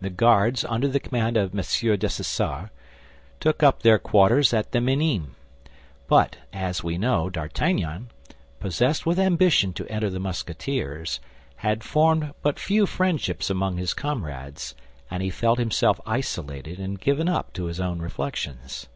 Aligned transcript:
The 0.00 0.10
Guards, 0.10 0.64
under 0.64 0.88
the 0.88 0.98
command 0.98 1.36
of 1.36 1.52
M. 1.54 1.64
Dessessart, 1.96 2.70
took 3.38 3.62
up 3.62 3.82
their 3.82 3.96
quarters 4.00 4.52
at 4.52 4.72
the 4.72 4.80
Minimes; 4.80 5.36
but, 6.08 6.38
as 6.52 6.82
we 6.82 6.98
know, 6.98 7.30
D'Artagnan, 7.30 8.08
possessed 8.58 9.06
with 9.06 9.20
ambition 9.20 9.72
to 9.74 9.86
enter 9.86 10.10
the 10.10 10.18
Musketeers, 10.18 11.20
had 11.58 11.84
formed 11.84 12.34
but 12.42 12.58
few 12.58 12.86
friendships 12.86 13.50
among 13.50 13.76
his 13.76 13.94
comrades, 13.94 14.74
and 15.08 15.22
he 15.22 15.30
felt 15.30 15.60
himself 15.60 16.00
isolated 16.04 16.80
and 16.80 16.98
given 16.98 17.28
up 17.28 17.52
to 17.52 17.66
his 17.66 17.78
own 17.78 18.00
reflections. 18.02 18.88